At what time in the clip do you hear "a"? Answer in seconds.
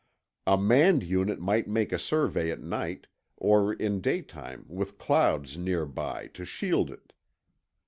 0.47-0.57, 1.91-1.99